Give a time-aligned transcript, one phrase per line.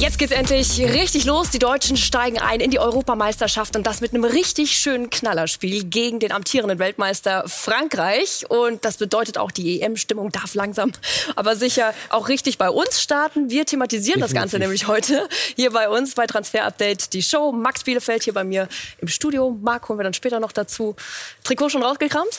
[0.00, 1.50] Jetzt geht's endlich richtig los.
[1.50, 6.20] Die Deutschen steigen ein in die Europameisterschaft und das mit einem richtig schönen Knallerspiel gegen
[6.20, 8.46] den amtierenden Weltmeister Frankreich.
[8.48, 10.92] Und das bedeutet auch, die EM-Stimmung darf langsam,
[11.36, 13.50] aber sicher auch richtig bei uns starten.
[13.50, 17.52] Wir thematisieren das Ganze nämlich heute hier bei uns bei Transfer Update die Show.
[17.52, 18.68] Max Bielefeld hier bei mir
[19.02, 19.54] im Studio.
[19.60, 20.96] Marc holen wir dann später noch dazu.
[21.44, 22.30] Trikot schon rausgekramt?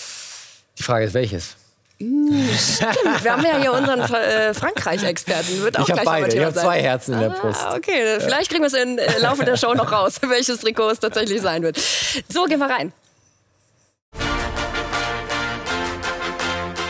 [0.79, 1.60] Die Frage ist welches?
[2.01, 5.61] Stimmt, wir haben ja hier unseren äh, Frankreich-Experten.
[5.61, 7.61] Wird auch ich habe beide, ich habe zwei Herzen in der Brust.
[7.61, 10.89] Ah, okay, vielleicht kriegen wir es im äh, Laufe der Show noch raus, welches Trikot
[10.89, 11.79] es tatsächlich sein wird.
[12.27, 12.91] So, gehen wir rein.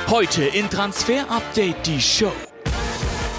[0.09, 2.31] Heute in Transfer Update die Show.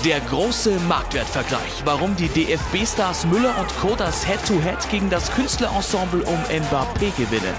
[0.04, 3.94] Der große Marktwertvergleich, warum die DFB-Stars Müller und Co.
[3.94, 7.54] das Head-to-Head -Head gegen das Künstlerensemble um Mbappé gewinnen.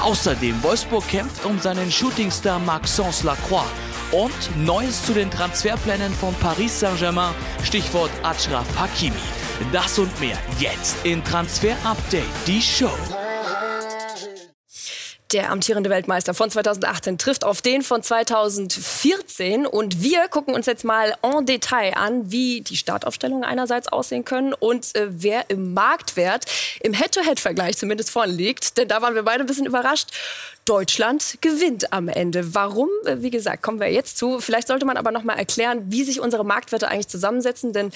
[0.00, 3.66] Außerdem Wolfsburg kämpft um seinen Shootingstar Maxence Lacroix.
[4.12, 4.32] Und
[4.64, 7.34] Neues zu den Transferplänen von Paris Saint-Germain,
[7.64, 9.16] Stichwort Achraf Hakimi.
[9.72, 13.13] Das und mehr jetzt in Transfer Update, die Show.
[15.34, 20.84] Der amtierende Weltmeister von 2018 trifft auf den von 2014 und wir gucken uns jetzt
[20.84, 26.44] mal en Detail an, wie die Startaufstellungen einerseits aussehen können und äh, wer im Marktwert
[26.82, 28.78] im Head-to-Head-Vergleich zumindest vorne liegt.
[28.78, 30.12] Denn da waren wir beide ein bisschen überrascht.
[30.64, 32.54] Deutschland gewinnt am Ende.
[32.54, 32.88] Warum?
[33.16, 34.40] Wie gesagt, kommen wir jetzt zu.
[34.40, 37.72] Vielleicht sollte man aber noch mal erklären, wie sich unsere Marktwerte eigentlich zusammensetzen.
[37.72, 37.90] Denn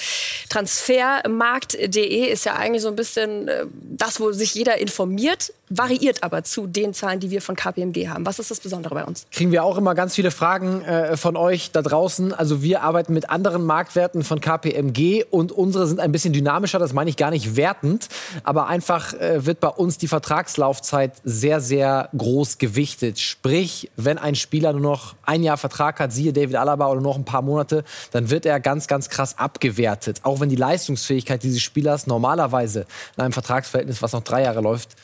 [0.50, 6.44] Transfermarkt.de ist ja eigentlich so ein bisschen äh, das, wo sich jeder informiert, variiert aber
[6.44, 8.26] zu den Zahlen, die wir von KPMG haben.
[8.26, 9.26] Was ist das Besondere bei uns?
[9.30, 12.32] Kriegen wir auch immer ganz viele Fragen äh, von euch da draußen.
[12.34, 16.78] Also wir arbeiten mit anderen Marktwerten von KPMG und unsere sind ein bisschen dynamischer.
[16.78, 18.08] Das meine ich gar nicht wertend,
[18.44, 23.18] aber einfach äh, wird bei uns die Vertragslaufzeit sehr, sehr groß gewichtet.
[23.18, 27.16] Sprich, wenn ein Spieler nur noch ein Jahr Vertrag hat, siehe David Alaba oder noch
[27.16, 30.20] ein paar Monate, dann wird er ganz, ganz krass abgewertet.
[30.22, 32.86] Auch wenn die Leistungsfähigkeit dieses Spielers normalerweise
[33.16, 34.96] in einem Vertragsverhältnis, was noch drei Jahre läuft,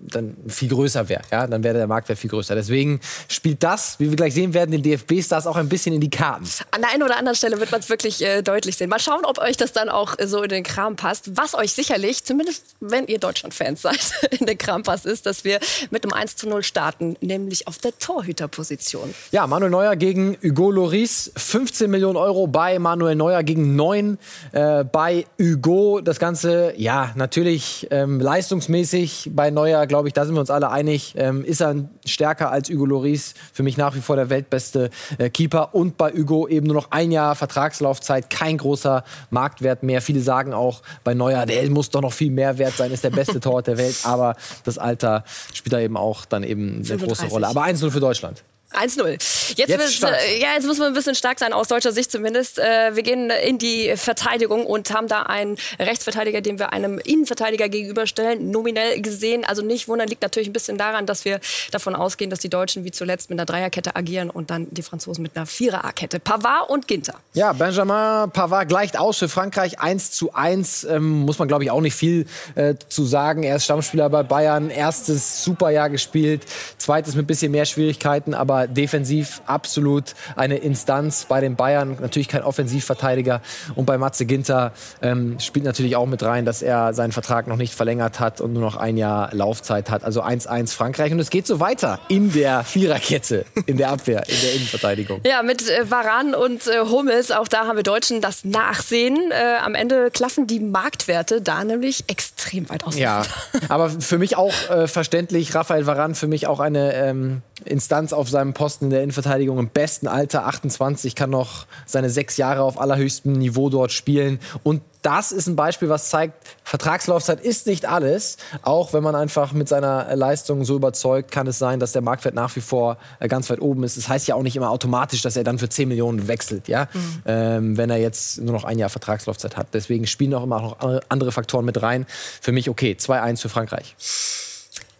[0.00, 1.22] dann viel größer wäre.
[1.30, 1.46] Ja?
[1.46, 2.54] Dann wäre der Marktwert viel größer.
[2.54, 6.10] Deswegen spielt das, wie wir gleich sehen werden, den DFB-Stars auch ein bisschen in die
[6.10, 6.44] Karten.
[6.70, 8.88] An der einen oder anderen Stelle wird man es wirklich äh, deutlich sehen.
[8.88, 11.36] Mal schauen, ob euch das dann auch äh, so in den Kram passt.
[11.36, 14.00] Was euch sicherlich, zumindest wenn ihr Deutschland-Fans seid,
[14.30, 17.78] in den Kram passt, ist, dass wir mit einem 1 zu 0 starten, nämlich auf
[17.78, 19.14] der Torhüterposition.
[19.32, 21.32] Ja, Manuel Neuer gegen Hugo Loris.
[21.36, 24.18] 15 Millionen Euro bei Manuel Neuer gegen 9
[24.52, 26.00] äh, bei Hugo.
[26.00, 30.70] Das Ganze, ja, natürlich ähm, leistungsmäßig bei Neuer glaube ich, da sind wir uns alle
[30.70, 31.74] einig, ähm, ist er
[32.06, 33.34] stärker als Hugo Loris.
[33.52, 35.74] Für mich nach wie vor der weltbeste äh, Keeper.
[35.74, 40.00] Und bei Hugo eben nur noch ein Jahr Vertragslaufzeit, kein großer Marktwert mehr.
[40.00, 43.10] Viele sagen auch bei Neuer, der muss doch noch viel mehr wert sein, ist der
[43.10, 43.96] beste Torwart der Welt.
[44.04, 47.08] Aber das Alter spielt da eben auch dann eben eine 35.
[47.08, 47.48] große Rolle.
[47.48, 48.42] Aber 1-0 für Deutschland.
[48.72, 49.10] 1-0.
[49.56, 52.58] Jetzt, jetzt, äh, ja, jetzt muss man ein bisschen stark sein, aus deutscher Sicht zumindest.
[52.58, 57.68] Äh, wir gehen in die Verteidigung und haben da einen Rechtsverteidiger, den wir einem Innenverteidiger
[57.68, 59.44] gegenüberstellen, nominell gesehen.
[59.44, 61.40] Also nicht wundern, liegt natürlich ein bisschen daran, dass wir
[61.72, 65.22] davon ausgehen, dass die Deutschen wie zuletzt mit einer Dreierkette agieren und dann die Franzosen
[65.22, 66.20] mit einer Viererkette.
[66.20, 67.14] Pavard und Ginter.
[67.32, 70.84] Ja, Benjamin Pavard gleicht aus für Frankreich 1 zu 1.
[70.84, 73.42] Ähm, muss man, glaube ich, auch nicht viel äh, zu sagen.
[73.42, 76.42] Er ist Stammspieler bei Bayern, erstes Superjahr gespielt,
[76.78, 81.96] zweites mit ein bisschen mehr Schwierigkeiten, aber defensiv absolut eine Instanz bei den Bayern.
[82.00, 83.40] Natürlich kein Offensivverteidiger.
[83.74, 84.72] Und bei Matze Ginter
[85.02, 88.52] ähm, spielt natürlich auch mit rein, dass er seinen Vertrag noch nicht verlängert hat und
[88.52, 90.04] nur noch ein Jahr Laufzeit hat.
[90.04, 91.12] Also 1-1 Frankreich.
[91.12, 95.20] Und es geht so weiter in der Viererkette, in der Abwehr, in der Innenverteidigung.
[95.24, 99.30] Ja, mit äh, Varan und äh, Hummels, auch da haben wir Deutschen das Nachsehen.
[99.30, 103.28] Äh, am Ende klaffen die Marktwerte da nämlich extrem weit auseinander.
[103.52, 105.54] Ja, aber für mich auch äh, verständlich.
[105.54, 109.68] Raphael Varan für mich auch eine ähm, Instanz auf seinem Posten in der Innenverteidigung im
[109.68, 114.38] besten Alter, 28, kann noch seine sechs Jahre auf allerhöchstem Niveau dort spielen.
[114.62, 118.36] Und das ist ein Beispiel, was zeigt, Vertragslaufzeit ist nicht alles.
[118.62, 122.34] Auch wenn man einfach mit seiner Leistung so überzeugt, kann es sein, dass der Marktwert
[122.34, 123.96] nach wie vor äh, ganz weit oben ist.
[123.96, 126.88] Das heißt ja auch nicht immer automatisch, dass er dann für 10 Millionen wechselt, ja?
[126.92, 127.22] Mhm.
[127.24, 129.68] Ähm, wenn er jetzt nur noch ein Jahr Vertragslaufzeit hat.
[129.72, 132.06] Deswegen spielen auch immer noch andere Faktoren mit rein.
[132.40, 133.94] Für mich okay, 2-1 für Frankreich.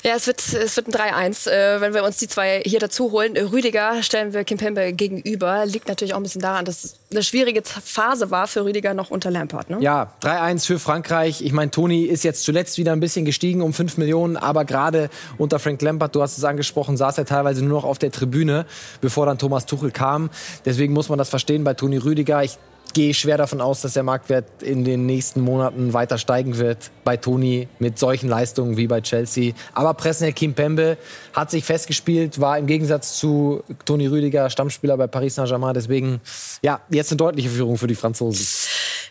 [0.02, 3.12] Ja, es wird, es wird ein 3-1, äh, wenn wir uns die zwei hier dazu
[3.12, 3.36] holen.
[3.36, 5.66] Rüdiger stellen wir Kim Pembe gegenüber.
[5.66, 9.10] Liegt natürlich auch ein bisschen daran, dass es eine schwierige Phase war für Rüdiger noch
[9.10, 9.68] unter Lampard.
[9.68, 9.78] Ne?
[9.80, 11.42] Ja, 3-1 für Frankreich.
[11.42, 15.10] Ich meine, Toni ist jetzt zuletzt wieder ein bisschen gestiegen um 5 Millionen, aber gerade
[15.36, 18.64] unter Frank Lampard, du hast es angesprochen, saß er teilweise nur noch auf der Tribüne,
[19.00, 20.30] bevor dann Thomas Tuchel kam.
[20.64, 22.42] Deswegen muss man das verstehen bei Toni Rüdiger.
[22.42, 22.58] Ich
[22.92, 27.16] gehe schwer davon aus, dass der Marktwert in den nächsten Monaten weiter steigen wird bei
[27.16, 29.52] Toni mit solchen Leistungen wie bei Chelsea.
[29.72, 30.96] Aber Presnel Kimpembe
[31.32, 35.74] hat sich festgespielt, war im Gegensatz zu Toni Rüdiger Stammspieler bei Paris Saint-Germain.
[35.74, 36.20] Deswegen,
[36.62, 38.46] ja, jetzt eine deutliche Führung für die Franzosen.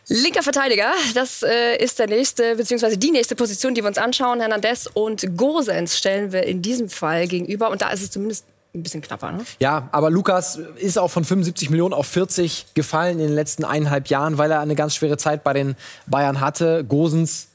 [0.07, 4.39] Linker Verteidiger, das äh, ist der nächste, beziehungsweise die nächste Position, die wir uns anschauen.
[4.39, 7.69] Hernandez und Gosens stellen wir in diesem Fall gegenüber.
[7.69, 9.39] Und da ist es zumindest ein bisschen knapper, ne?
[9.59, 14.07] Ja, aber Lukas ist auch von 75 Millionen auf 40 gefallen in den letzten eineinhalb
[14.07, 15.75] Jahren, weil er eine ganz schwere Zeit bei den
[16.05, 16.83] Bayern hatte.
[16.83, 17.47] Gosens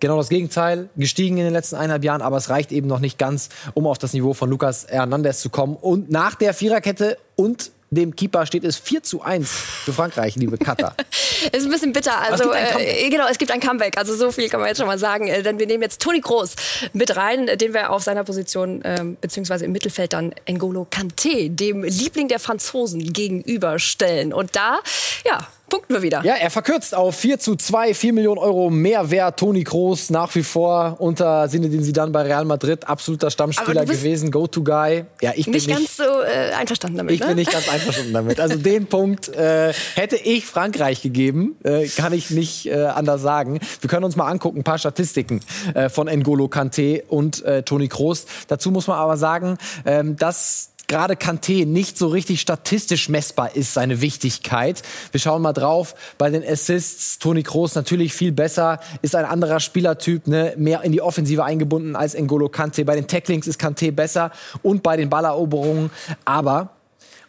[0.00, 3.18] genau das Gegenteil, gestiegen in den letzten eineinhalb Jahren, aber es reicht eben noch nicht
[3.18, 5.76] ganz, um auf das Niveau von Lukas Hernandez zu kommen.
[5.76, 10.58] Und nach der Viererkette und dem Keeper steht es 4 zu 1 für Frankreich, liebe
[10.58, 10.94] Katar.
[11.52, 12.18] ist ein bisschen bitter.
[12.18, 13.96] Also, äh, genau, es gibt ein Comeback.
[13.96, 15.28] Also so viel kann man jetzt schon mal sagen.
[15.28, 16.56] Äh, denn wir nehmen jetzt Toni Groß
[16.92, 21.84] mit rein, den wir auf seiner Position, äh, beziehungsweise im Mittelfeld dann N'Golo Kanté, dem
[21.84, 24.32] Liebling der Franzosen, gegenüberstellen.
[24.32, 24.80] Und da,
[25.24, 26.24] ja, punkten wir wieder.
[26.24, 29.38] Ja, er verkürzt auf 4 zu 2, 4 Millionen Euro mehr wert.
[29.38, 33.84] Toni Kroos nach wie vor unter Sinne, den sie dann bei Real Madrid absoluter Stammspieler
[33.84, 35.04] gewesen, Go-To-Guy.
[35.20, 37.14] Ja, ich bin nicht, nicht ganz so äh, einverstanden damit.
[37.14, 37.26] Ich ne?
[37.26, 38.40] bin nicht ganz einverstanden damit.
[38.40, 43.60] Also den Punkt äh, hätte ich Frankreich gegeben, äh, kann ich nicht äh, anders sagen.
[43.80, 45.40] Wir können uns mal angucken, ein paar Statistiken
[45.74, 48.26] äh, von N'Golo Kanté und äh, Toni Kroos.
[48.48, 53.74] Dazu muss man aber sagen, ähm, dass gerade Kanté nicht so richtig statistisch messbar ist,
[53.74, 54.82] seine Wichtigkeit.
[55.10, 55.94] Wir schauen mal drauf.
[56.18, 60.54] Bei den Assists, Toni Kroos natürlich viel besser, ist ein anderer Spielertyp, ne?
[60.56, 62.84] mehr in die Offensive eingebunden als N'Golo Kanté.
[62.84, 64.30] Bei den Tacklings ist Kanté besser
[64.62, 65.90] und bei den Balleroberungen.
[66.24, 66.70] Aber,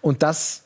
[0.02, 0.64] und das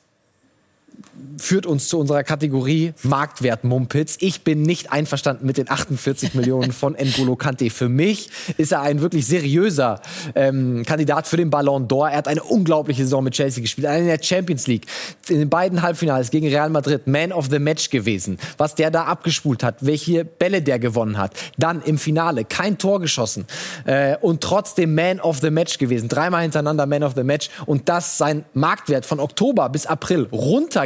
[1.37, 4.17] führt uns zu unserer Kategorie Marktwert Mumpitz.
[4.19, 7.69] Ich bin nicht einverstanden mit den 48 Millionen von N'Golo Kante.
[7.69, 10.01] Für mich ist er ein wirklich seriöser
[10.35, 12.09] ähm, Kandidat für den Ballon d'Or.
[12.09, 14.85] Er hat eine unglaubliche Saison mit Chelsea gespielt, in der Champions League,
[15.29, 18.37] in den beiden Halbfinals gegen Real Madrid, Man of the Match gewesen.
[18.57, 21.33] Was der da abgespult hat, welche Bälle der gewonnen hat.
[21.57, 23.45] Dann im Finale kein Tor geschossen
[23.85, 26.09] äh, und trotzdem Man of the Match gewesen.
[26.09, 30.27] Dreimal hintereinander Man of the Match und das sein Marktwert von Oktober bis April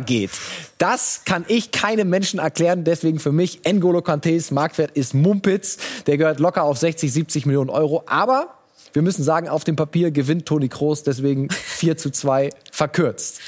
[0.06, 0.31] runtergeht
[0.78, 2.84] das kann ich keinem Menschen erklären.
[2.84, 5.78] Deswegen für mich N'Golo Kantés Marktwert ist Mumpitz.
[6.06, 8.04] Der gehört locker auf 60, 70 Millionen Euro.
[8.06, 8.55] Aber
[8.95, 13.42] wir müssen sagen, auf dem Papier gewinnt Toni Kroos, deswegen 4 zu 2 verkürzt.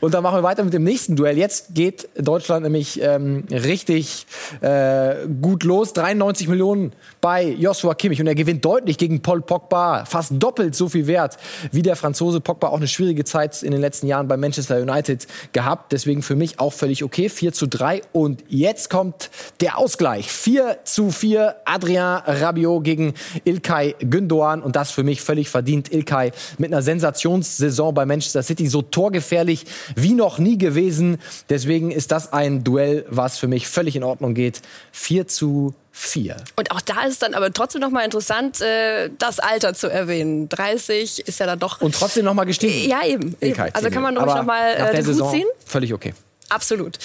[0.00, 1.36] Und dann machen wir weiter mit dem nächsten Duell.
[1.36, 4.26] Jetzt geht Deutschland nämlich ähm, richtig
[4.60, 5.92] äh, gut los.
[5.94, 10.04] 93 Millionen bei Joshua Kimmich und er gewinnt deutlich gegen Paul Pogba.
[10.04, 11.38] Fast doppelt so viel wert
[11.72, 12.40] wie der Franzose.
[12.40, 15.90] Pogba auch eine schwierige Zeit in den letzten Jahren bei Manchester United gehabt.
[15.90, 17.28] Deswegen für mich auch völlig okay.
[17.28, 18.02] 4 zu 3.
[18.12, 19.30] Und jetzt kommt
[19.60, 20.30] der Ausgleich.
[20.30, 21.56] 4 zu 4.
[21.64, 23.14] Adrien Rabiot gegen
[23.44, 24.60] Ilkay Gündoğan.
[24.60, 25.90] Und das das für mich völlig verdient.
[25.90, 29.64] Ilkay mit einer Sensationssaison bei Manchester City, so torgefährlich
[29.96, 31.18] wie noch nie gewesen.
[31.48, 34.60] Deswegen ist das ein Duell, was für mich völlig in Ordnung geht.
[34.92, 36.36] 4 zu 4.
[36.56, 40.48] Und auch da ist dann aber trotzdem noch mal interessant, äh, das Alter zu erwähnen.
[40.50, 41.80] 30 ist ja dann doch.
[41.80, 42.90] Und trotzdem noch mal gestiegen.
[42.90, 43.34] Ja, eben.
[43.40, 43.60] eben.
[43.72, 45.46] Also kann man noch mal äh, den Hut ziehen.
[45.64, 46.12] Völlig okay.
[46.48, 46.98] Absolut.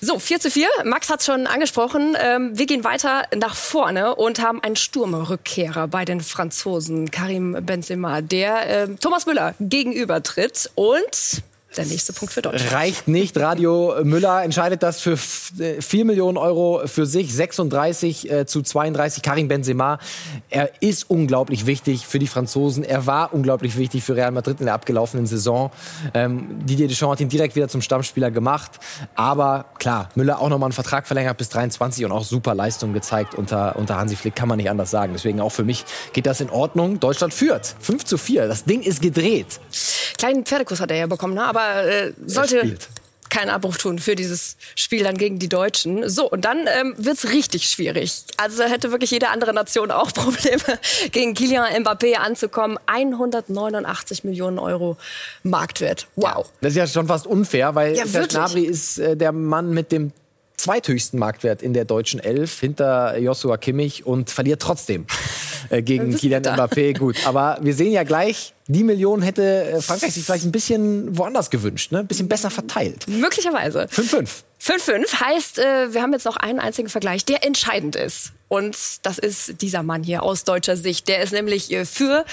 [0.00, 0.68] So, 4 zu 4.
[0.84, 2.16] Max hat es schon angesprochen.
[2.20, 8.20] Ähm, wir gehen weiter nach vorne und haben einen Sturmrückkehrer bei den Franzosen, Karim Benzema,
[8.20, 10.70] der äh, Thomas Müller gegenübertritt.
[10.76, 11.42] Und
[11.76, 12.72] der nächste Punkt für Deutschland.
[12.72, 13.36] Reicht nicht.
[13.36, 19.22] Radio Müller entscheidet das für 4 äh, Millionen Euro für sich, 36 äh, zu 32.
[19.22, 19.98] Karim Benzema,
[20.48, 22.84] er ist unglaublich wichtig für die Franzosen.
[22.84, 25.70] Er war unglaublich wichtig für Real Madrid in der abgelaufenen Saison.
[26.14, 28.72] Ähm, Didier Deschamps hat ihn direkt wieder zum Stammspieler gemacht.
[29.14, 33.34] Aber klar, Müller auch nochmal einen Vertrag verlängert bis 23 und auch super Leistung gezeigt
[33.34, 35.12] unter, unter Hansi Flick, kann man nicht anders sagen.
[35.12, 36.98] Deswegen auch für mich geht das in Ordnung.
[36.98, 38.48] Deutschland führt 5 zu 4.
[38.48, 39.60] Das Ding ist gedreht.
[40.18, 41.44] Kleinen Pferdekuss hat er ja bekommen, ne?
[41.44, 42.76] aber äh, sollte
[43.28, 46.08] keinen Abbruch tun für dieses Spiel dann gegen die Deutschen.
[46.08, 48.24] So, und dann ähm, wird's richtig schwierig.
[48.36, 50.78] Also hätte wirklich jede andere Nation auch Probleme,
[51.12, 52.78] gegen Kylian Mbappé anzukommen.
[52.86, 54.96] 189 Millionen Euro
[55.42, 56.06] Marktwert.
[56.16, 56.50] Wow.
[56.60, 59.92] Das ist ja schon fast unfair, weil ja, der Schnabri ist äh, der Mann mit
[59.92, 60.12] dem
[60.58, 65.06] zweithöchsten Marktwert in der deutschen Elf hinter Joshua Kimmich und verliert trotzdem
[65.70, 66.98] äh, gegen Kylian Mbappé.
[66.98, 71.16] Gut, aber wir sehen ja gleich, die Million hätte äh, Frankreich sich vielleicht ein bisschen
[71.16, 72.00] woanders gewünscht, ne?
[72.00, 73.08] ein bisschen besser verteilt.
[73.08, 73.84] Möglicherweise.
[73.84, 74.28] 5-5.
[74.60, 78.32] 5-5 heißt, äh, wir haben jetzt noch einen einzigen Vergleich, der entscheidend ist.
[78.48, 81.08] Und das ist dieser Mann hier aus deutscher Sicht.
[81.08, 82.24] Der ist nämlich äh, für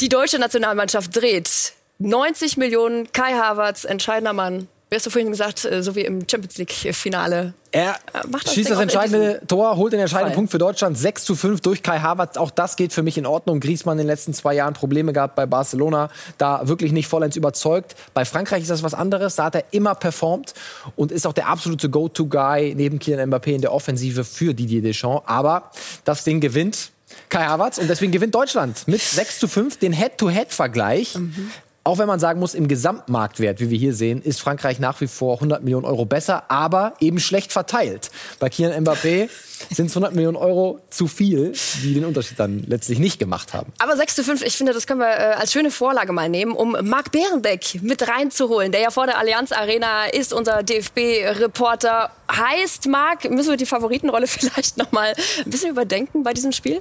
[0.00, 1.72] die deutsche Nationalmannschaft dreht.
[1.98, 6.28] 90 Millionen, Kai Havertz, entscheidender Mann, wie hast du vorhin gesagt, äh, so wie im
[6.30, 7.54] Champions League-Finale.
[7.70, 10.36] Er äh, das schießt das entscheidende Tor, holt den entscheidenden Fall.
[10.36, 10.98] Punkt für Deutschland.
[10.98, 12.36] 6 zu 5 durch Kai Havertz.
[12.36, 13.60] Auch das geht für mich in Ordnung.
[13.60, 16.10] Griezmann in den letzten zwei Jahren Probleme gehabt bei Barcelona.
[16.36, 17.96] Da wirklich nicht vollends überzeugt.
[18.12, 19.36] Bei Frankreich ist das was anderes.
[19.36, 20.52] Da hat er immer performt
[20.94, 25.22] und ist auch der absolute Go-To-Guy neben Kylian Mbappé in der Offensive für Didier Deschamps.
[25.26, 25.70] Aber
[26.04, 26.90] das Ding gewinnt
[27.30, 31.14] Kai Havertz und deswegen gewinnt Deutschland mit 6 zu 5 den Head-to-Head-Vergleich.
[31.14, 31.50] Mhm.
[31.84, 35.08] Auch wenn man sagen muss, im Gesamtmarktwert, wie wir hier sehen, ist Frankreich nach wie
[35.08, 38.12] vor 100 Millionen Euro besser, aber eben schlecht verteilt.
[38.38, 39.28] Bei Kian Mbappé
[39.70, 43.72] sind es 100 Millionen Euro zu viel, die den Unterschied dann letztlich nicht gemacht haben.
[43.80, 46.52] Aber 6 zu 5, ich finde, das können wir äh, als schöne Vorlage mal nehmen,
[46.52, 52.10] um Marc Bärenbeck mit reinzuholen, der ja vor der Allianz Arena ist, unser DFB-Reporter.
[52.30, 56.80] Heißt, Marc, müssen wir die Favoritenrolle vielleicht noch mal ein bisschen überdenken bei diesem Spiel?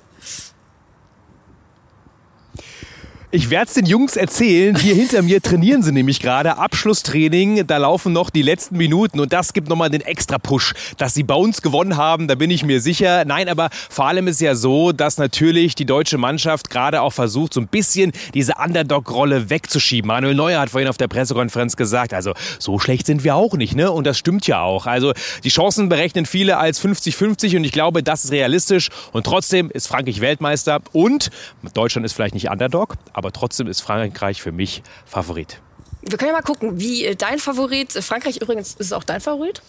[3.34, 4.76] Ich werde es den Jungs erzählen.
[4.78, 6.58] Hier hinter mir trainieren sie nämlich gerade.
[6.58, 7.66] Abschlusstraining.
[7.66, 9.22] Da laufen noch die letzten Minuten.
[9.22, 12.28] Und das gibt nochmal den extra Push, dass sie bei uns gewonnen haben.
[12.28, 13.24] Da bin ich mir sicher.
[13.24, 17.54] Nein, aber vor allem ist ja so, dass natürlich die deutsche Mannschaft gerade auch versucht,
[17.54, 20.10] so ein bisschen diese Underdog-Rolle wegzuschieben.
[20.10, 23.78] Manuel Neuer hat vorhin auf der Pressekonferenz gesagt, also so schlecht sind wir auch nicht.
[23.78, 23.94] ne?
[23.94, 24.88] Und das stimmt ja auch.
[24.88, 25.14] Also
[25.46, 27.56] die Chancen berechnen viele als 50-50.
[27.56, 28.90] Und ich glaube, das ist realistisch.
[29.14, 30.82] Und trotzdem ist Frankreich Weltmeister.
[30.92, 31.30] Und
[31.74, 35.62] Deutschland ist vielleicht nicht Underdog, aber trotzdem ist Frankreich für mich Favorit.
[36.02, 39.62] Wir können ja mal gucken, wie äh, dein Favorit, Frankreich übrigens ist auch dein Favorit?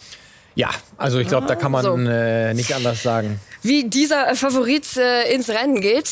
[0.54, 1.96] Ja, also ich glaube, da kann man so.
[1.96, 6.10] äh, nicht anders sagen wie dieser Favorit äh, ins Rennen geht.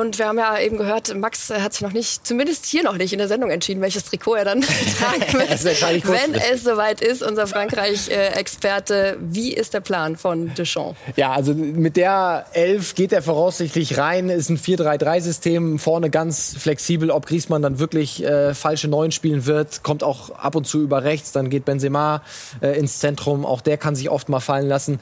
[0.00, 3.12] Und wir haben ja eben gehört, Max hat sich noch nicht, zumindest hier noch nicht
[3.12, 4.62] in der Sendung entschieden, welches Trikot er dann
[4.98, 7.22] tragen wird, wenn es soweit ist.
[7.22, 10.98] Unser Frankreich-Experte, wie ist der Plan von Deschamps?
[11.16, 14.30] Ja, also mit der Elf geht er voraussichtlich rein.
[14.30, 17.10] Ist ein 4-3-3-System, vorne ganz flexibel.
[17.10, 21.04] Ob Griezmann dann wirklich äh, falsche Neun spielen wird, kommt auch ab und zu über
[21.04, 21.32] rechts.
[21.32, 22.22] Dann geht Benzema
[22.62, 23.44] äh, ins Zentrum.
[23.44, 24.98] Auch der kann sich oft mal fallen lassen.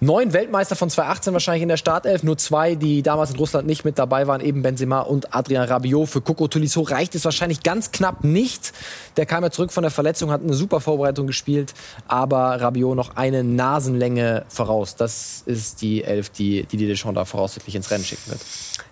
[0.00, 3.84] Neun Weltmeister von 2018 wahrscheinlich in der Startelf, nur zwei, die damals in Russland nicht
[3.86, 6.08] mit dabei waren, eben Benzema und Adrian Rabiot.
[6.08, 8.72] Für Coco Tolisso reicht es wahrscheinlich ganz knapp nicht.
[9.16, 11.72] Der kam ja zurück von der Verletzung, hat eine super Vorbereitung gespielt,
[12.06, 14.94] aber Rabiot noch eine Nasenlänge voraus.
[14.94, 18.40] Das ist die Elf, die die Deschamps da voraussichtlich ins Rennen schicken wird.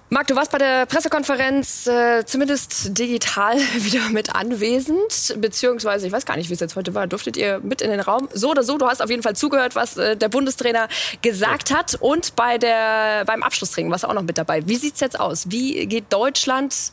[0.09, 6.25] Marc, du warst bei der Pressekonferenz äh, zumindest digital wieder mit anwesend, beziehungsweise ich weiß
[6.25, 7.09] gar nicht, wie es jetzt heute war.
[7.09, 8.29] Durftet ihr mit in den Raum?
[8.33, 10.89] So oder so, du hast auf jeden Fall zugehört, was äh, der Bundestrainer
[11.23, 11.79] gesagt ja.
[11.79, 14.65] hat und bei der, beim Abschlusstraining warst du auch noch mit dabei.
[14.69, 15.51] Wie sieht's jetzt aus?
[15.51, 16.93] Wie geht Deutschland,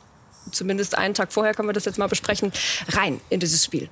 [0.52, 2.52] zumindest einen Tag vorher können wir das jetzt mal besprechen,
[2.94, 3.90] rein in dieses Spiel?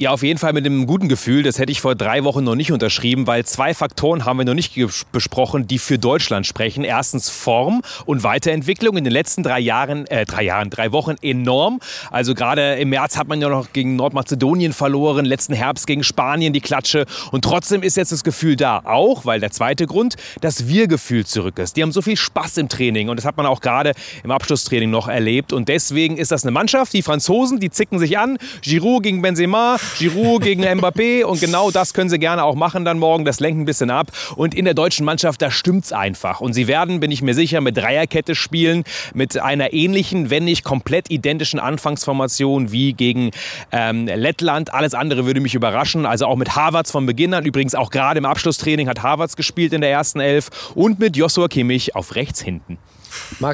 [0.00, 1.44] Ja, auf jeden Fall mit einem guten Gefühl.
[1.44, 4.54] Das hätte ich vor drei Wochen noch nicht unterschrieben, weil zwei Faktoren haben wir noch
[4.54, 4.74] nicht
[5.12, 6.82] besprochen, die für Deutschland sprechen.
[6.82, 11.78] Erstens Form und Weiterentwicklung in den letzten drei Jahren, äh, drei Jahren, drei Wochen enorm.
[12.10, 16.52] Also gerade im März hat man ja noch gegen Nordmazedonien verloren, letzten Herbst gegen Spanien
[16.52, 17.06] die Klatsche.
[17.30, 18.80] Und trotzdem ist jetzt das Gefühl da.
[18.82, 21.76] Auch, weil der zweite Grund, das Wir-Gefühl zurück ist.
[21.76, 23.92] Die haben so viel Spaß im Training und das hat man auch gerade
[24.24, 25.52] im Abschlusstraining noch erlebt.
[25.52, 26.92] Und deswegen ist das eine Mannschaft.
[26.94, 28.38] Die Franzosen, die zicken sich an.
[28.60, 29.78] Giroud gegen Benzema.
[29.98, 33.24] Giroud gegen Mbappé und genau das können sie gerne auch machen dann morgen.
[33.24, 34.08] Das lenkt ein bisschen ab.
[34.36, 36.40] Und in der deutschen Mannschaft, da stimmt's einfach.
[36.40, 40.64] Und sie werden, bin ich mir sicher, mit Dreierkette spielen, mit einer ähnlichen, wenn nicht
[40.64, 43.30] komplett identischen Anfangsformation wie gegen
[43.72, 44.74] ähm, Lettland.
[44.74, 46.06] Alles andere würde mich überraschen.
[46.06, 47.44] Also auch mit Havertz von Beginn an.
[47.44, 51.48] Übrigens auch gerade im Abschlusstraining hat Havertz gespielt in der ersten Elf und mit Joshua
[51.48, 52.78] Kimmich auf rechts hinten.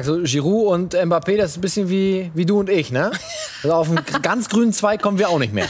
[0.03, 3.11] So Giroud und Mbappé, das ist ein bisschen wie, wie du und ich, ne?
[3.63, 5.69] Also auf einen ganz grünen Zweig kommen wir auch nicht mehr.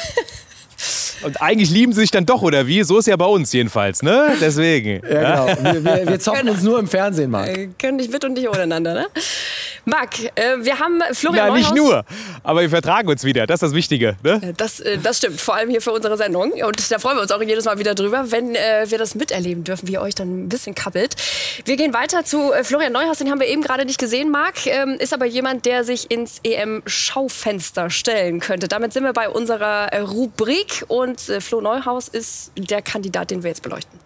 [1.24, 2.84] Und eigentlich lieben sie sich dann doch, oder wie?
[2.84, 4.36] So ist ja bei uns jedenfalls, ne?
[4.40, 5.02] Deswegen.
[5.10, 5.74] Ja, genau.
[5.74, 7.50] Wir, wir, wir zocken uns nur im Fernsehen, Marc.
[7.50, 9.08] Äh, können nicht mit und nicht ohneinander, ne?
[9.86, 12.06] Marc, äh, wir haben Florian Ja, nicht nur,
[12.44, 13.48] aber wir vertragen uns wieder.
[13.48, 14.40] Das ist das Wichtige, ne?
[14.42, 16.52] Äh, das, äh, das stimmt, vor allem hier für unsere Sendung.
[16.52, 19.88] Und da freuen wir uns auch jedes Mal wieder drüber, wenn wir das miterleben dürfen,
[19.88, 21.16] wie ihr euch dann ein bisschen kabbelt.
[21.66, 24.66] Wir gehen weiter zu Florian Neuhaus, den haben wir eben gerade nicht gesehen, Marc.
[24.66, 28.68] Ähm, ist aber jemand, der sich ins EM-Schaufenster stellen könnte.
[28.68, 33.64] Damit sind wir bei unserer Rubrik und Flo Neuhaus ist der Kandidat, den wir jetzt
[33.64, 34.00] beleuchten.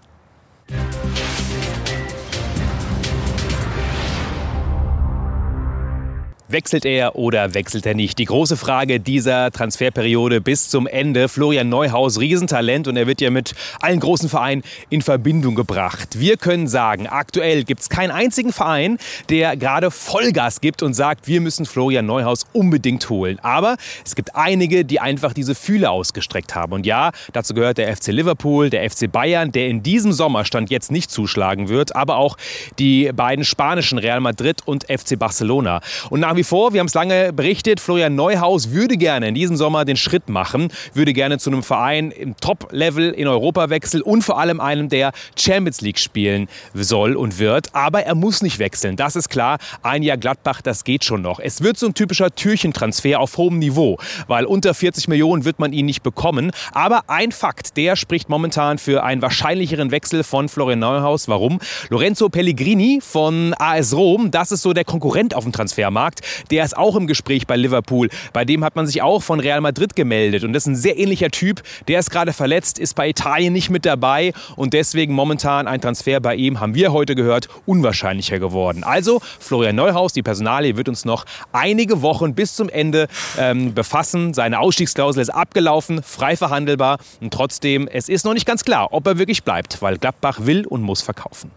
[6.47, 8.19] Wechselt er oder wechselt er nicht?
[8.19, 11.27] Die große Frage dieser Transferperiode bis zum Ende.
[11.27, 14.61] Florian Neuhaus, Riesentalent und er wird ja mit allen großen Vereinen
[14.91, 16.19] in Verbindung gebracht.
[16.19, 18.99] Wir können sagen, aktuell gibt es keinen einzigen Verein,
[19.29, 23.39] der gerade Vollgas gibt und sagt, wir müssen Florian Neuhaus unbedingt holen.
[23.41, 26.73] Aber es gibt einige, die einfach diese Fühle ausgestreckt haben.
[26.73, 30.91] Und ja, dazu gehört der FC Liverpool, der FC Bayern, der in diesem Sommerstand jetzt
[30.91, 32.37] nicht zuschlagen wird, aber auch
[32.77, 35.81] die beiden spanischen Real Madrid und FC Barcelona.
[36.11, 39.35] Und nach nach wie vor, wir haben es lange berichtet, Florian Neuhaus würde gerne in
[39.35, 44.01] diesem Sommer den Schritt machen, würde gerne zu einem Verein im Top-Level in Europa wechseln
[44.01, 47.73] und vor allem einem, der Champions League spielen soll und wird.
[47.73, 49.59] Aber er muss nicht wechseln, das ist klar.
[49.81, 51.39] Ein Jahr Gladbach, das geht schon noch.
[51.39, 55.71] Es wird so ein typischer Türchentransfer auf hohem Niveau, weil unter 40 Millionen wird man
[55.71, 56.51] ihn nicht bekommen.
[56.73, 61.29] Aber ein Fakt, der spricht momentan für einen wahrscheinlicheren Wechsel von Florian Neuhaus.
[61.29, 61.59] Warum?
[61.87, 66.77] Lorenzo Pellegrini von AS Rom, das ist so der Konkurrent auf dem Transfermarkt der ist
[66.77, 68.09] auch im Gespräch bei Liverpool.
[68.33, 70.43] Bei dem hat man sich auch von Real Madrid gemeldet.
[70.43, 71.61] Und das ist ein sehr ähnlicher Typ.
[71.87, 76.19] Der ist gerade verletzt, ist bei Italien nicht mit dabei und deswegen momentan ein Transfer
[76.19, 78.83] bei ihm, haben wir heute gehört, unwahrscheinlicher geworden.
[78.83, 84.33] Also Florian Neuhaus, die Personalie, wird uns noch einige Wochen bis zum Ende ähm, befassen.
[84.33, 89.07] Seine Ausstiegsklausel ist abgelaufen, frei verhandelbar und trotzdem, es ist noch nicht ganz klar, ob
[89.07, 91.51] er wirklich bleibt, weil Gladbach will und muss verkaufen.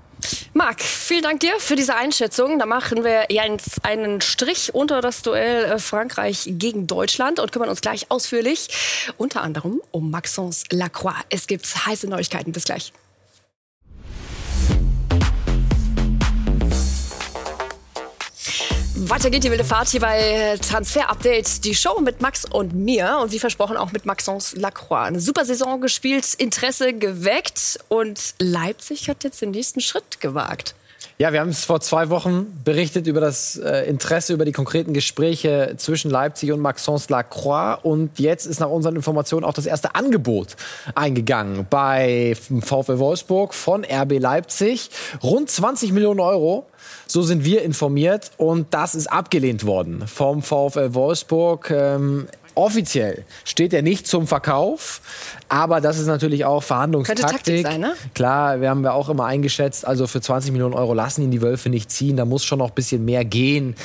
[0.53, 2.59] Marc, vielen Dank dir für diese Einschätzung.
[2.59, 7.69] Da machen wir jetzt einen Strich unter das Duell äh, Frankreich gegen Deutschland und kümmern
[7.69, 8.69] uns gleich ausführlich
[9.17, 11.17] unter anderem um Maxence Lacroix.
[11.31, 12.53] Es gibt heiße Neuigkeiten.
[12.53, 12.93] Bis gleich.
[19.01, 23.21] Weiter geht die wilde Fahrt hier bei Transfer Update, die Show mit Max und mir
[23.23, 25.07] und wie versprochen auch mit Maxence Lacroix.
[25.07, 30.75] Eine super Saison gespielt, Interesse geweckt und Leipzig hat jetzt den nächsten Schritt gewagt.
[31.19, 34.93] Ja, wir haben es vor zwei Wochen berichtet über das äh, Interesse, über die konkreten
[34.93, 37.79] Gespräche zwischen Leipzig und Maxence Lacroix.
[37.83, 40.57] Und jetzt ist nach unseren Informationen auch das erste Angebot
[40.95, 44.91] eingegangen bei VfL Wolfsburg von RB Leipzig.
[45.23, 46.67] Rund 20 Millionen Euro
[47.07, 51.71] so sind wir informiert und das ist abgelehnt worden vom VfL Wolfsburg.
[51.71, 52.29] Ähm,
[52.59, 55.01] offiziell steht er nicht zum Verkauf,
[55.49, 57.27] aber das ist natürlich auch Verhandlungstaktik.
[57.27, 57.95] Könnte Taktik sein, ne?
[58.15, 61.41] Klar, wir haben ja auch immer eingeschätzt, also für 20 Millionen Euro lassen ihn die
[61.41, 63.77] Wölfe nicht ziehen, da muss schon noch ein bisschen mehr gehen.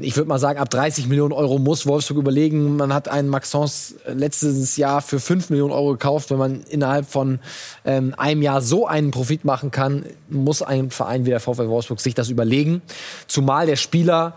[0.00, 2.76] Ich würde mal sagen, ab 30 Millionen Euro muss Wolfsburg überlegen.
[2.76, 6.30] Man hat einen Maxence letztes Jahr für 5 Millionen Euro gekauft.
[6.30, 7.38] Wenn man innerhalb von
[7.84, 12.00] ähm, einem Jahr so einen Profit machen kann, muss ein Verein wie der VfL Wolfsburg
[12.00, 12.82] sich das überlegen.
[13.28, 14.34] Zumal der Spieler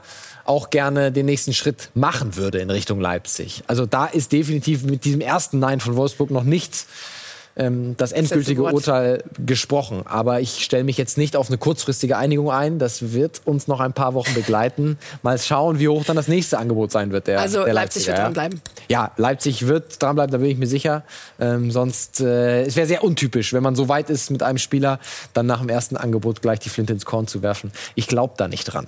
[0.48, 3.64] auch gerne den nächsten Schritt machen würde in Richtung Leipzig.
[3.68, 6.88] Also da ist definitiv mit diesem ersten Nein von Wolfsburg noch nichts
[7.58, 10.04] ähm, das endgültige das Urteil gesprochen.
[10.06, 12.80] Aber ich stelle mich jetzt nicht auf eine kurzfristige Einigung ein.
[12.80, 14.98] Das wird uns noch ein paar Wochen begleiten.
[15.24, 17.28] Mal schauen, wie hoch dann das nächste Angebot sein wird.
[17.28, 18.62] Der, also der Leipzig wird dranbleiben.
[18.88, 21.04] Ja, Leipzig wird dranbleiben, da bin ich mir sicher.
[21.40, 25.00] Ähm, sonst, äh, es wäre sehr untypisch, wenn man so weit ist mit einem Spieler,
[25.34, 27.72] dann nach dem ersten Angebot gleich die Flinte ins Korn zu werfen.
[27.96, 28.88] Ich glaube da nicht dran.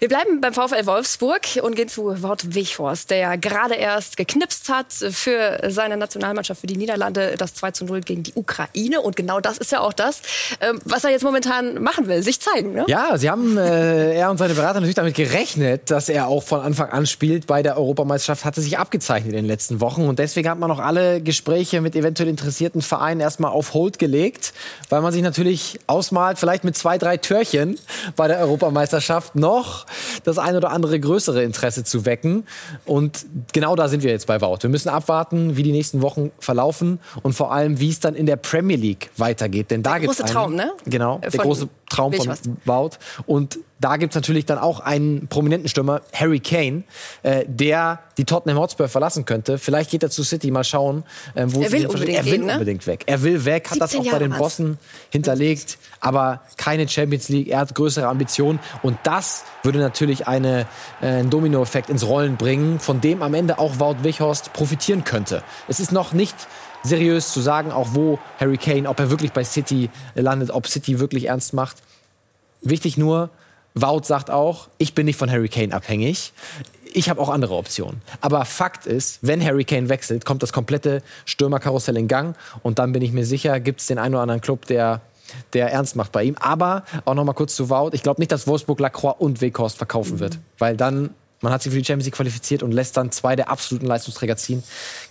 [0.00, 4.92] Wir bleiben beim VfL Wolfsburg und gehen zu Wort Wichhorst, der gerade erst geknipst hat
[4.92, 9.00] für seine Nationalmannschaft, für die Niederlande, das 2 zu 0 gegen die Ukraine.
[9.00, 10.22] Und genau das ist ja auch das,
[10.60, 12.72] ähm, was er jetzt momentan machen will, sich zeigen.
[12.72, 12.84] Ne?
[12.88, 16.60] Ja, sie haben, äh, er und seine Berater natürlich damit gerechnet, dass er auch von
[16.60, 17.46] Anfang an spielt.
[17.46, 20.08] Bei der Europameisterschaft hatte sich abgezeichnet in den letzten Wochen.
[20.08, 24.54] Und deswegen hat man auch alle Gespräche mit eventuell interessierten Vereinen erstmal auf Hold gelegt,
[24.88, 27.78] weil man sich natürlich ausmalt, vielleicht mit zwei, drei Türchen
[28.16, 29.83] bei der Europameisterschaft noch
[30.24, 32.46] das ein oder andere größere Interesse zu wecken.
[32.84, 34.58] Und genau da sind wir jetzt bei Wout.
[34.62, 38.26] Wir müssen abwarten, wie die nächsten Wochen verlaufen und vor allem, wie es dann in
[38.26, 39.70] der Premier League weitergeht.
[39.70, 40.72] Denn da der große Traum, ne?
[40.84, 42.90] Genau, der große Traum von Wout.
[43.26, 46.84] Und da gibt es natürlich dann auch einen prominenten Stürmer, Harry Kane,
[47.22, 49.58] äh, der die Tottenham Hotspur verlassen könnte.
[49.58, 52.46] Vielleicht geht er zu City, mal schauen, äh, wo er will, unbedingt, er will gehen,
[52.46, 52.52] ne?
[52.52, 53.04] unbedingt weg.
[53.06, 54.78] Er will weg, hat das auch bei den Bossen
[55.10, 57.48] hinterlegt, aber keine Champions League.
[57.48, 60.66] Er hat größere Ambitionen und das würde natürlich eine,
[61.00, 65.42] äh, einen Dominoeffekt ins Rollen bringen, von dem am Ende auch Wout Wichhorst profitieren könnte.
[65.68, 66.36] Es ist noch nicht
[66.82, 71.00] seriös zu sagen, auch wo Harry Kane, ob er wirklich bei City landet, ob City
[71.00, 71.78] wirklich ernst macht.
[72.60, 73.30] Wichtig nur,
[73.74, 76.32] Wout sagt auch, ich bin nicht von Harry Kane abhängig.
[76.96, 78.00] Ich habe auch andere Optionen.
[78.20, 82.36] Aber Fakt ist, wenn Harry Kane wechselt, kommt das komplette Stürmerkarussell in Gang.
[82.62, 85.00] Und dann bin ich mir sicher, gibt es den einen oder anderen Club, der
[85.52, 86.36] der ernst macht bei ihm.
[86.38, 87.90] Aber auch noch mal kurz zu Wout.
[87.92, 90.38] Ich glaube nicht, dass Wolfsburg Lacroix und Weghorst verkaufen wird.
[90.58, 93.50] Weil dann man hat sich für die Champions League qualifiziert und lässt dann zwei der
[93.50, 94.62] absoluten Leistungsträger ziehen.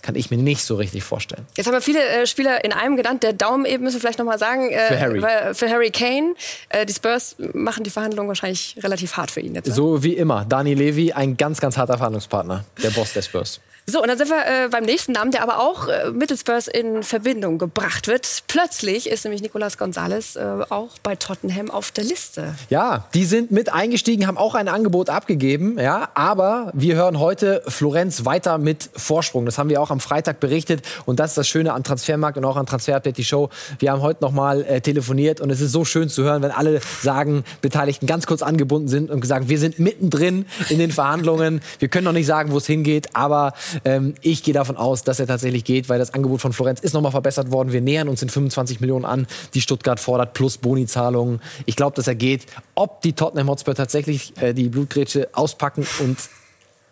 [0.02, 1.46] Kann ich mir nicht so richtig vorstellen.
[1.56, 3.22] Jetzt haben wir viele äh, Spieler in einem genannt.
[3.22, 4.70] Der Daumen eben müssen wir vielleicht noch mal sagen.
[4.70, 5.54] Äh, für Harry.
[5.54, 6.34] Für Harry Kane.
[6.70, 9.68] Äh, die Spurs machen die Verhandlungen wahrscheinlich relativ hart für ihn jetzt.
[9.68, 9.74] Ne?
[9.74, 10.44] So wie immer.
[10.44, 12.64] Dani Levy, ein ganz, ganz harter Verhandlungspartner.
[12.82, 13.60] Der Boss der Spurs.
[13.86, 17.02] So, und dann sind wir äh, beim nächsten Namen, der aber auch äh, Spurs in
[17.02, 18.44] Verbindung gebracht wird.
[18.48, 22.54] Plötzlich ist nämlich Nicolas Gonzalez äh, auch bei Tottenham auf der Liste.
[22.70, 25.78] Ja, die sind mit eingestiegen, haben auch ein Angebot abgegeben.
[25.78, 29.44] Ja, aber wir hören heute Florenz weiter mit Vorsprung.
[29.44, 30.80] Das haben wir auch am Freitag berichtet.
[31.04, 33.50] Und das ist das Schöne an Transfermarkt und auch an Transfer Update, die Show.
[33.80, 36.52] Wir haben heute noch mal äh, telefoniert und es ist so schön zu hören, wenn
[36.52, 41.60] alle sagen, Beteiligten ganz kurz angebunden sind und gesagt, wir sind mittendrin in den Verhandlungen.
[41.80, 43.52] Wir können noch nicht sagen, wo es hingeht, aber
[43.84, 46.92] ähm, ich gehe davon aus, dass er tatsächlich geht, weil das Angebot von Florenz ist
[46.92, 47.72] nochmal verbessert worden.
[47.72, 51.40] Wir nähern uns in 25 Millionen an, die Stuttgart fordert, plus Bonizahlungen.
[51.66, 52.46] Ich glaube, dass er geht.
[52.74, 56.18] Ob die Tottenham Hotspur tatsächlich äh, die Blutgrätsche auspacken und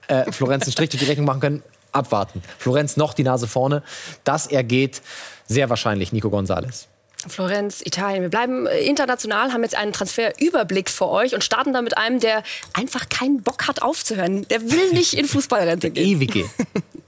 [0.08, 2.42] äh, Florenz einen Strich durch die Rechnung machen können, abwarten.
[2.58, 3.82] Florenz noch die Nase vorne.
[4.24, 5.02] Dass er geht,
[5.46, 6.86] sehr wahrscheinlich Nico González.
[7.30, 8.22] Florenz, Italien.
[8.22, 12.20] Wir bleiben äh, international, haben jetzt einen Transferüberblick für euch und starten da mit einem,
[12.20, 14.46] der einfach keinen Bock hat aufzuhören.
[14.48, 16.20] Der will nicht in Fußballrente gehen.
[16.20, 16.44] Ewige.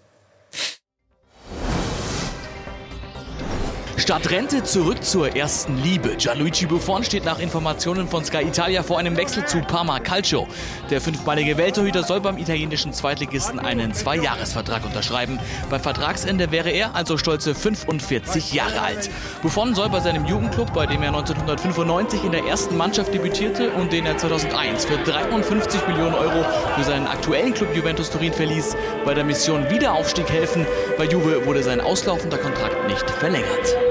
[3.96, 6.16] Statt Rente zurück zur ersten Liebe.
[6.16, 10.48] Gianluigi Buffon steht nach Informationen von Sky Italia vor einem Wechsel zu Parma Calcio.
[10.90, 15.38] Der fünfmalige Welttorhüter soll beim italienischen Zweitligisten einen Zweijahresvertrag unterschreiben.
[15.70, 19.10] Bei Vertragsende wäre er also stolze 45 Jahre alt.
[19.42, 23.92] Buffon soll bei seinem Jugendclub, bei dem er 1995 in der ersten Mannschaft debütierte und
[23.92, 26.44] den er 2001 für 53 Millionen Euro
[26.76, 30.66] für seinen aktuellen Club Juventus Turin verließ, bei der Mission Wiederaufstieg helfen.
[30.98, 33.83] Bei Juve wurde sein auslaufender Kontrakt nicht verlängert.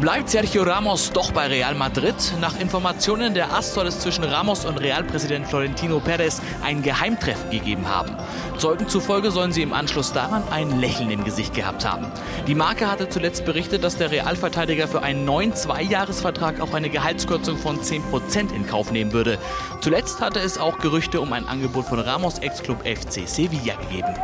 [0.00, 2.14] Bleibt Sergio Ramos doch bei Real Madrid?
[2.40, 7.86] Nach Informationen der AS soll es zwischen Ramos und Realpräsident Florentino Perez ein Geheimtreffen gegeben
[7.86, 8.16] haben.
[8.56, 12.06] Zeugen zufolge sollen sie im Anschluss daran ein Lächeln im Gesicht gehabt haben.
[12.46, 17.58] Die Marke hatte zuletzt berichtet, dass der Realverteidiger für einen neuen Zweijahresvertrag auch eine Gehaltskürzung
[17.58, 19.38] von 10% in Kauf nehmen würde.
[19.82, 24.14] Zuletzt hatte es auch Gerüchte um ein Angebot von Ramos Ex-Club FC Sevilla gegeben.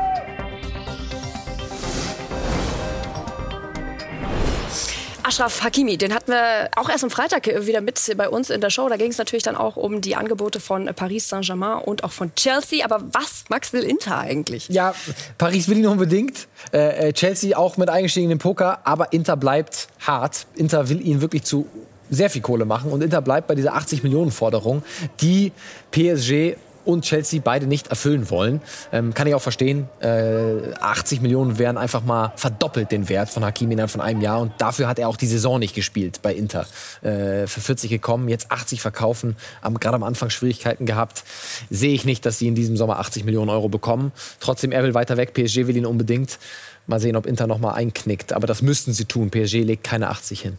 [5.37, 8.71] Ashraf Hakimi, den hatten wir auch erst am Freitag wieder mit bei uns in der
[8.71, 8.89] Show.
[8.89, 12.35] Da ging es natürlich dann auch um die Angebote von Paris Saint-Germain und auch von
[12.37, 12.83] Chelsea.
[12.83, 14.67] Aber was, Max, will Inter eigentlich?
[14.71, 14.95] Ja,
[15.37, 16.49] Paris will ihn unbedingt.
[16.73, 18.79] Äh, äh Chelsea auch mit eingestiegen in den Poker.
[18.85, 20.47] Aber Inter bleibt hart.
[20.55, 21.67] Inter will ihn wirklich zu
[22.09, 22.91] sehr viel Kohle machen.
[22.91, 24.83] Und Inter bleibt bei dieser 80 Millionen Forderung,
[25.21, 25.53] die
[25.91, 28.61] PSG und Chelsea beide nicht erfüllen wollen.
[28.93, 29.89] Ähm, kann ich auch verstehen.
[30.01, 34.41] Äh, 80 Millionen wären einfach mal verdoppelt den Wert von Hakimi innerhalb von einem Jahr.
[34.41, 36.67] Und dafür hat er auch die Saison nicht gespielt bei Inter.
[37.03, 39.37] Äh, für 40 gekommen, jetzt 80 verkaufen,
[39.81, 41.25] gerade am Anfang Schwierigkeiten gehabt.
[41.71, 44.13] Sehe ich nicht, dass sie in diesem Sommer 80 Millionen Euro bekommen.
[44.41, 45.35] Trotzdem, er will weiter weg.
[45.35, 46.39] PSG will ihn unbedingt.
[46.87, 48.33] Mal sehen, ob Inter noch mal einknickt.
[48.33, 49.31] Aber das müssten sie tun.
[49.31, 50.59] PSG legt keine 80 hin.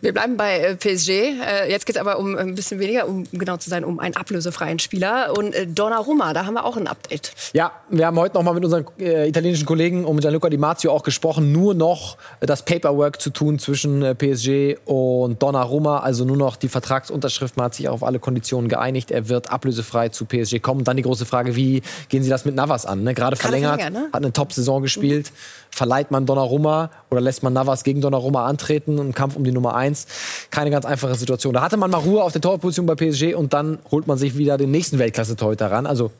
[0.00, 1.10] Wir bleiben bei äh, PSG.
[1.10, 4.16] Äh, jetzt geht es aber um ein bisschen weniger, um genau zu sein, um einen
[4.16, 5.36] ablösefreien Spieler.
[5.36, 7.32] Und äh, Donnarumma, da haben wir auch ein Update.
[7.52, 10.92] Ja, wir haben heute noch mal mit unseren äh, italienischen Kollegen um Gianluca Di Marzio
[10.92, 11.52] auch gesprochen.
[11.52, 15.98] Nur noch das Paperwork zu tun zwischen äh, PSG und Donnarumma.
[15.98, 17.56] Also nur noch die Vertragsunterschrift.
[17.56, 19.10] Man hat sich auf alle Konditionen geeinigt.
[19.10, 20.84] Er wird ablösefrei zu PSG kommen.
[20.84, 23.02] Dann die große Frage, wie gehen Sie das mit Navas an?
[23.02, 23.12] Ne?
[23.12, 24.08] Gerade verlängert, ne?
[24.12, 25.30] hat eine Top-Saison gespielt.
[25.30, 25.36] Mhm.
[25.70, 29.74] Verleiht man Donnarumma oder lässt man Navas gegen Donnarumma antreten im Kampf um die Nummer
[29.74, 30.06] 1?
[30.50, 31.54] Keine ganz einfache Situation.
[31.54, 34.36] Da hatte man mal Ruhe auf der Torposition bei PSG und dann holt man sich
[34.36, 35.86] wieder den nächsten Weltklasse-Torhüter ran.
[35.86, 36.10] Also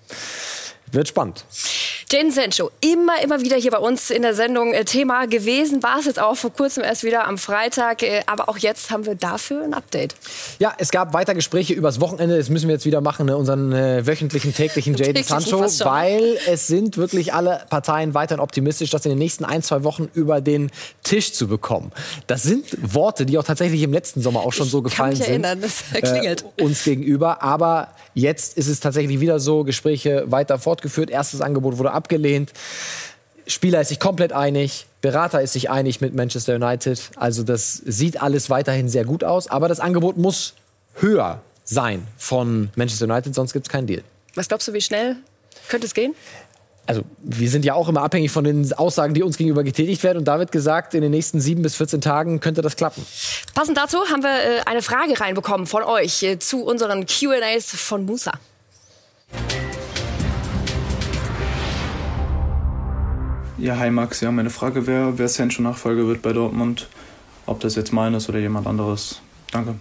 [0.93, 1.45] wird spannend.
[2.11, 5.83] Jane Sancho, immer, immer wieder hier bei uns in der Sendung äh, Thema gewesen.
[5.83, 8.03] War es jetzt auch vor kurzem erst wieder am Freitag.
[8.03, 10.15] Äh, aber auch jetzt haben wir dafür ein Update.
[10.59, 12.37] Ja, es gab weiter Gespräche übers Wochenende.
[12.37, 13.37] Das müssen wir jetzt wieder machen, ne?
[13.37, 15.61] unseren äh, wöchentlichen, täglichen Jaden Sancho.
[15.61, 20.09] Weil es sind wirklich alle Parteien weiterhin optimistisch, das in den nächsten ein, zwei Wochen
[20.15, 20.71] über den
[21.03, 21.91] Tisch zu bekommen.
[22.27, 25.27] Das sind Worte, die auch tatsächlich im letzten Sommer auch schon so gefallen sind.
[25.27, 26.45] Erinnern, das klingelt.
[26.57, 27.43] Äh, uns gegenüber.
[27.43, 31.11] Aber jetzt ist es tatsächlich wieder so, Gespräche weiter fortgeführt.
[31.11, 32.53] Erstes Angebot wurde abgelehnt.
[33.47, 36.99] Spieler ist sich komplett einig, Berater ist sich einig mit Manchester United.
[37.17, 39.49] Also das sieht alles weiterhin sehr gut aus.
[39.49, 40.55] Aber das Angebot muss
[40.95, 44.03] höher sein von Manchester United, sonst gibt es keinen Deal.
[44.35, 45.17] Was glaubst du, wie schnell
[45.69, 46.15] könnte es gehen?
[46.87, 50.19] Also wir sind ja auch immer abhängig von den Aussagen, die uns gegenüber getätigt werden.
[50.19, 53.05] Und da wird gesagt, in den nächsten sieben bis 14 Tagen könnte das klappen.
[53.55, 58.05] Passend dazu haben wir äh, eine Frage reinbekommen von euch äh, zu unseren Q&As von
[58.05, 58.33] Musa.
[63.57, 64.21] Ja, hi Max.
[64.21, 66.89] Ja, meine Frage wäre, wer Sancho-Nachfolger wird bei Dortmund.
[67.47, 69.21] Ob das jetzt meines oder jemand anderes.
[69.53, 69.77] Danke.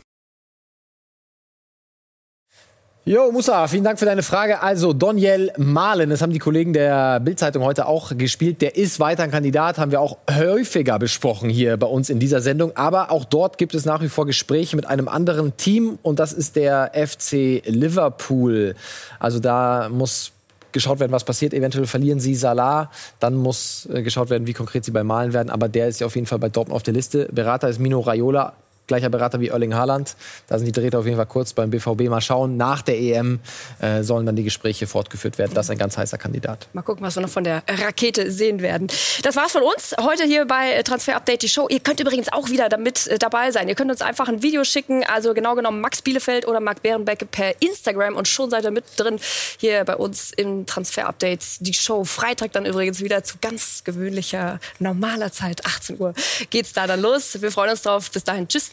[3.05, 4.61] Jo, Musa, vielen Dank für deine Frage.
[4.61, 8.61] Also, Doniel Mahlen, das haben die Kollegen der Bildzeitung heute auch gespielt.
[8.61, 12.41] Der ist weiter ein Kandidat, haben wir auch häufiger besprochen hier bei uns in dieser
[12.41, 12.77] Sendung.
[12.77, 16.31] Aber auch dort gibt es nach wie vor Gespräche mit einem anderen Team und das
[16.31, 18.75] ist der FC Liverpool.
[19.19, 20.32] Also, da muss
[20.73, 21.53] geschaut werden, was passiert.
[21.53, 22.91] Eventuell verlieren sie Salah.
[23.19, 25.49] Dann muss äh, geschaut werden, wie konkret sie bei Malen werden.
[25.49, 27.29] Aber der ist ja auf jeden Fall bei Dortmund auf der Liste.
[27.31, 28.53] Berater ist Mino Raiola
[28.93, 30.15] gleicher Berater wie Erling Haaland.
[30.47, 32.09] Da sind die Drähte auf jeden Fall kurz beim BVB.
[32.09, 32.57] Mal schauen.
[32.57, 33.39] Nach der EM
[33.81, 35.53] äh, sollen dann die Gespräche fortgeführt werden.
[35.55, 36.67] Das ist ein ganz heißer Kandidat.
[36.73, 38.87] Mal gucken, was wir noch von der Rakete sehen werden.
[39.23, 41.67] Das war's von uns heute hier bei Transfer Update die Show.
[41.69, 43.67] Ihr könnt übrigens auch wieder damit äh, dabei sein.
[43.67, 45.03] Ihr könnt uns einfach ein Video schicken.
[45.03, 48.85] Also genau genommen Max Bielefeld oder Marc Bärenbeck per Instagram und schon seid ihr mit
[48.97, 49.19] drin
[49.57, 52.03] hier bei uns im Transfer Update die Show.
[52.03, 56.13] Freitag dann übrigens wieder zu ganz gewöhnlicher normaler Zeit 18 Uhr
[56.51, 57.41] geht's da dann los.
[57.41, 58.11] Wir freuen uns drauf.
[58.11, 58.71] Bis dahin, tschüss.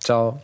[0.00, 0.40] Ciao.